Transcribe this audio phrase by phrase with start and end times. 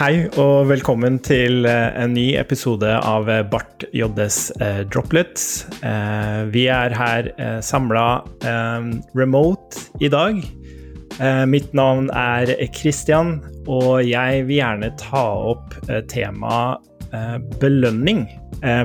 [0.00, 5.42] Hei og velkommen til eh, en ny episode av eh, Bart JS eh, Droplets.
[6.54, 7.26] Vi er her
[7.60, 8.22] samla
[9.12, 10.38] remote i dag.
[11.52, 15.76] Mitt navn er Christian, og jeg vil gjerne ta opp
[16.08, 16.80] temaet
[17.60, 18.24] belønning.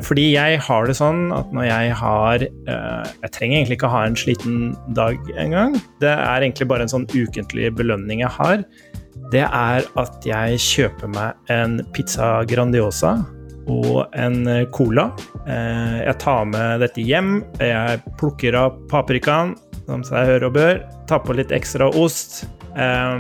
[0.04, 4.20] Fordi jeg har det sånn at når jeg har Jeg trenger egentlig ikke ha en
[4.20, 4.60] sliten
[5.00, 5.80] dag engang.
[6.04, 8.68] Det er egentlig bare en sånn ukentlig belønning jeg har
[9.32, 13.16] det er at jeg kjøper meg en pizza Grandiosa
[13.72, 15.08] og en eh, cola.
[15.50, 17.40] Eh, Jeg tar med dette hjem.
[17.60, 19.56] Jeg plukker av paprikaen,
[19.88, 20.84] som seg hør og bør.
[21.10, 22.44] Tar på litt ekstra ost.
[22.78, 23.18] eh,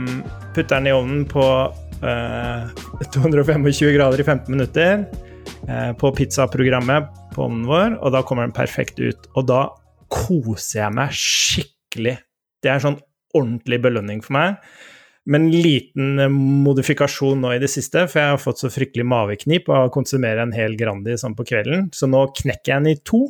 [0.53, 1.45] Putter den i ovnen på
[2.05, 2.69] eh,
[3.17, 5.05] 225 grader i 15 minutter.
[5.67, 9.25] eh, På pizzaprogrammet på ovnen vår, og da kommer den perfekt ut.
[9.35, 9.63] Og da
[10.13, 12.19] koser jeg meg skikkelig.
[12.61, 13.01] Det er sånn
[13.35, 14.61] ordentlig belønning for meg.
[15.25, 19.07] Men en liten eh, modifikasjon nå i det siste, for jeg har fått så fryktelig
[19.09, 22.93] maveknip av å konsumere en hel Grandi sånn på kvelden, så nå knekker jeg den
[22.93, 23.23] i to.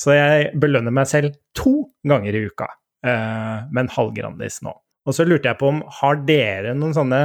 [0.00, 2.68] Så jeg belønner meg selv to ganger i uka
[3.04, 4.72] eh, med en halv Grandis nå.
[5.08, 7.20] Og så lurte jeg på om har dere noen sånne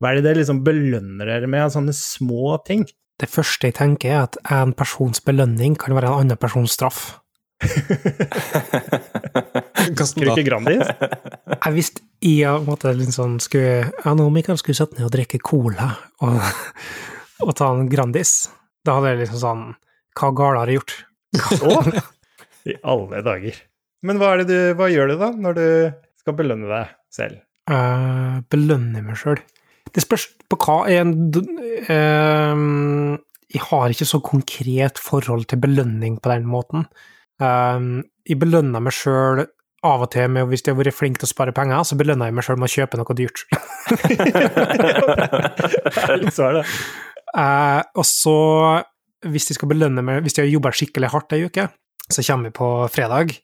[0.00, 2.86] Hva er det dere liksom belønner dere med av sånne små ting?
[3.20, 7.20] Det første jeg tenker, er at en persons belønning kan være en annen persons straff.
[10.30, 10.86] Ikke Grandis?
[11.64, 15.06] Jeg visste jeg på en måte litt sånn skulle Ja, nå Mikael skulle sette ned
[15.06, 15.88] og drikke cola
[16.20, 16.36] og,
[17.46, 18.50] og ta en Grandis.
[18.84, 19.62] Da hadde jeg liksom sånn
[20.18, 20.96] Hva galt har jeg gjort?
[22.68, 23.56] I alle dager.
[24.04, 25.66] Men hva, er det du, hva gjør du da, når du
[26.20, 27.40] skal belønne deg selv?
[27.70, 29.40] Uh, belønne meg sjøl.
[29.90, 31.14] Det spørs på hva er en
[31.88, 33.16] uh,
[33.50, 36.84] Jeg har ikke så konkret forhold til belønning på den måten.
[37.40, 39.46] Uh, jeg belønner meg sjøl
[39.86, 42.28] av og til med hvis jeg har vært flink til å spare penger, så belønner
[42.28, 43.44] jeg meg sjøl med å kjøpe noe dyrt.
[46.36, 46.64] så er det.
[47.30, 48.36] Uh, og så,
[49.30, 51.68] hvis jeg skal belønne meg Hvis de har jobba skikkelig hardt ei uke,
[52.10, 53.36] så kommer vi på fredag.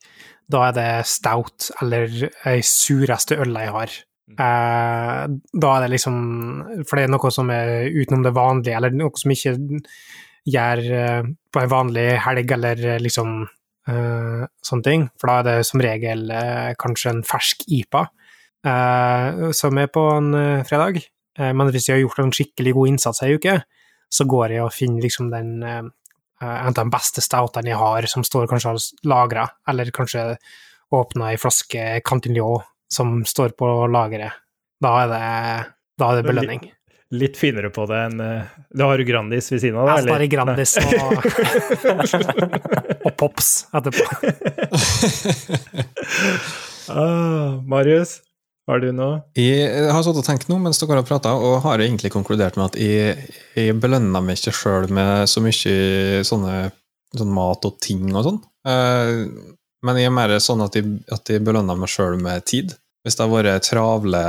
[0.50, 2.10] Da er det stout eller
[2.50, 3.96] ei sureste øl jeg har.
[4.26, 5.22] Uh,
[5.54, 6.16] da er det liksom
[6.82, 9.54] For det er noe som er utenom det vanlige, eller noe som ikke
[10.46, 13.38] gjør uh, på en vanlig helg, eller liksom
[13.90, 15.08] uh, sånne ting.
[15.20, 16.30] For da er det som regel
[16.80, 18.06] kanskje en fersk IPA
[19.54, 20.32] som er på en
[20.66, 20.96] fredag.
[21.38, 23.52] men hvis jeg har gjort en skikkelig god innsats ei uke,
[24.10, 25.92] så går jeg og finner liksom den en
[26.40, 28.74] av de beste stoutene jeg har, som står kanskje
[29.06, 30.32] lagra, eller kanskje
[30.90, 34.34] åpna ei flaske Cantignon som står på lageret.
[34.82, 35.22] Da er det,
[35.98, 36.66] da er det belønning.
[37.14, 38.18] Litt, finere på det enn
[38.82, 40.22] har du Grandis ved siden av deg, eller?
[40.24, 40.86] Jeg Grandis og,
[43.06, 44.02] og Pops etterpå.
[46.90, 48.26] ah, Marius,
[48.66, 49.22] har du noe?
[49.38, 52.66] Jeg har stått og tenkt noe mens dere har prata, og har egentlig konkludert med
[52.72, 53.14] at jeg,
[53.54, 56.54] jeg belønner meg ikke sjøl med så mye sånne,
[57.14, 58.40] sånn mat og ting og sånn.
[59.86, 60.84] Men jeg er mer sånn at jeg,
[61.14, 62.74] at jeg belønner meg sjøl med tid.
[63.06, 64.20] Hvis det har vært travle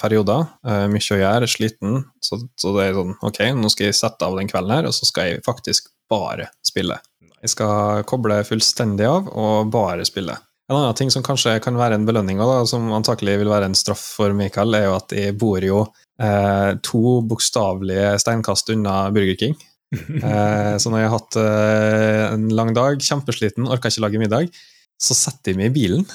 [0.00, 0.46] perioder,
[0.88, 4.38] mye å gjøre, sliten, så, så det er sånn Ok, nå skal jeg sette av
[4.38, 6.96] den kvelden her, og så skal jeg faktisk bare spille.
[7.42, 10.38] Jeg skal koble fullstendig av og bare spille.
[10.70, 13.76] En annen ting som kanskje kan være en belønning, da, som antakelig vil være en
[13.76, 15.82] straff for Mikael, er jo at jeg bor jo
[16.22, 19.58] eh, to bokstavelige steinkast unna Burger King.
[19.92, 24.62] Eh, så når jeg har hatt eh, en lang dag, kjempesliten, orker ikke lage middag,
[24.96, 26.06] så setter jeg meg i bilen.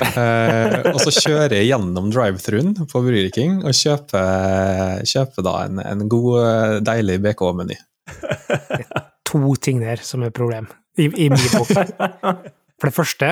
[0.00, 5.82] Eh, og så kjører jeg gjennom drive-thruen på Burger King og kjøper, kjøper da en,
[5.84, 7.76] en god, deilig BK-meny.
[9.32, 10.66] To ting der som er problem
[11.00, 11.70] i, i min bok.
[11.72, 13.28] For det første,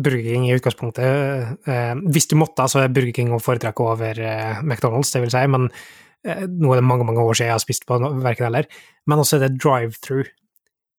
[0.00, 4.18] Burger King i utgangspunktet eh, Hvis du måtte, så er Burger King å foretrekke over
[4.18, 5.68] eh, McDonald's, det vil si, men
[6.26, 8.70] eh, nå er det mange mange år siden jeg har spist på verken eller.
[9.06, 10.32] Men også er det drive-through.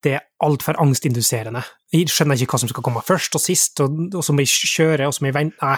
[0.04, 1.64] Det er altfor angstinduserende.
[1.94, 4.72] Jeg skjønner ikke hva som skal komme først og sist, og, og så må jeg
[4.76, 5.78] kjøre, og så må jeg vente Nei,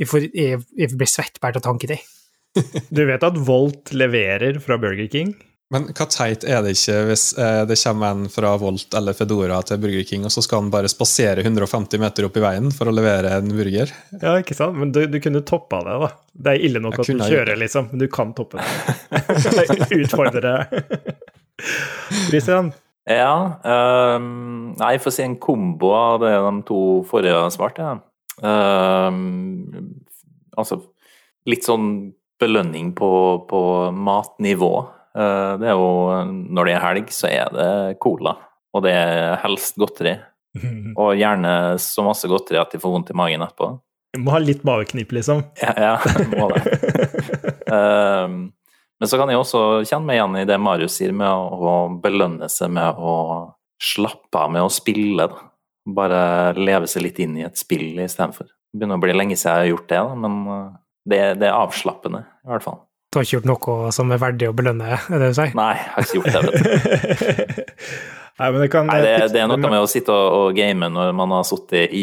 [0.00, 2.08] jeg, får, jeg, jeg blir svett bare av tanken til.
[2.96, 5.36] Du vet at Volt leverer fra Burger King?
[5.70, 9.60] Men hva teit er det ikke hvis eh, det kommer en fra Volt eller Fedora
[9.62, 12.90] til Burger King, og så skal han bare spasere 150 meter opp i veien for
[12.90, 13.92] å levere en burger?
[14.16, 14.80] Ja, ikke sant?
[14.80, 16.10] Men du, du kunne toppa det, da.
[16.34, 19.22] Det er ille nok at du kjører, liksom, men du kan toppe det.
[20.00, 20.56] Utfordre.
[22.26, 22.72] Christian?
[23.08, 23.60] Ja.
[23.64, 27.86] Um, nei, jeg får si en kombo av det de to forrige svarte.
[27.86, 27.98] Ja.
[28.40, 30.00] Um,
[30.56, 30.80] altså
[31.48, 33.10] litt sånn belønning på,
[33.48, 33.62] på
[33.96, 34.72] matnivå.
[35.16, 35.88] Uh, det er jo
[36.54, 37.70] Når det er helg, så er det
[38.02, 38.36] cola.
[38.76, 40.18] Og det er helst godteri.
[41.00, 43.74] Og gjerne så masse godteri at de får vondt i magen etterpå.
[44.10, 45.44] Du må ha litt maveknip, liksom?
[45.62, 46.62] Ja, ja må det.
[47.70, 48.40] um,
[49.00, 52.50] Men så kan jeg også kjenne meg igjen i det Marius sier med å belønne
[52.52, 53.14] seg med å
[53.80, 55.24] slappe av med å spille.
[55.24, 55.46] Da.
[55.96, 56.20] Bare
[56.58, 58.50] leve seg litt inn i et spill istedenfor.
[58.50, 60.66] Det begynner å bli lenge siden jeg har gjort det, da, men eh,
[61.10, 62.78] det, det, er avslappende, i hvert fall.
[63.10, 65.56] Du har ikke gjort noe som er verdig å belønne, er det du sier?
[65.58, 67.88] Nei, jeg har ikke gjort det, vet du.
[68.40, 71.10] Nei, det, kan, Nei, det, det, er noe med å sitte og, og game når
[71.16, 71.96] man har sittet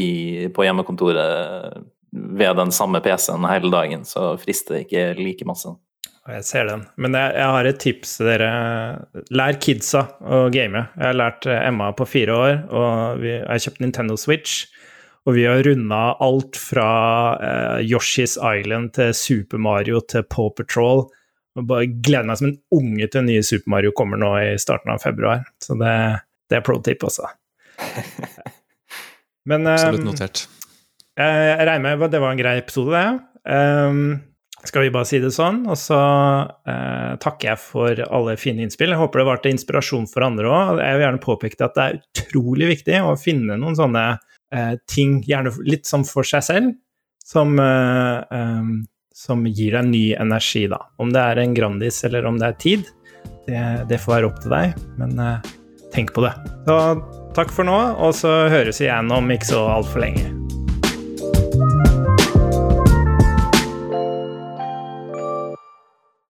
[0.54, 5.72] på hjemmekontoret ved den samme PC-en hele dagen, så frister det ikke like masse.
[6.28, 6.82] Jeg ser den.
[7.00, 8.50] Men jeg, jeg, har et tips til dere.
[9.32, 10.82] Lær kidsa å game.
[10.98, 14.66] Jeg har lært Emma på fire år, og vi, jeg har kjøpt Nintendo Switch.
[15.28, 16.90] Og vi har runda alt fra
[17.44, 21.06] eh, Yoshi's Island til Super Mario til Paw Patrol.
[21.58, 24.94] Og bare gleder meg som en unge til nye Super Mario kommer nå i starten
[24.94, 25.44] av februar.
[25.64, 25.96] Så det,
[26.48, 27.28] det er pro tip også.
[29.50, 30.46] Men um, Absolutt notert.
[31.18, 33.06] Jeg, jeg regner med at det var en grei episode, det.
[33.48, 34.02] Um,
[34.66, 35.64] skal vi bare si det sånn.
[35.70, 36.00] Og så
[36.68, 38.94] eh, takker jeg for alle fine innspill.
[38.94, 40.82] Jeg håper det var til inspirasjon for andre òg.
[40.82, 44.06] Jeg vil gjerne påpeke at det er utrolig viktig å finne noen sånne
[44.54, 46.76] eh, ting, gjerne litt som for seg selv,
[47.28, 50.82] som, eh, um, som gir deg ny energi, da.
[51.02, 52.90] Om det er en Grandis eller om det er tid,
[53.48, 53.62] det,
[53.92, 55.54] det får være opp til deg, men eh,
[55.96, 56.34] tenk på det.
[56.68, 56.80] Så
[57.38, 60.37] takk for nå, og så høres vi igjen om ikke så altfor lenge.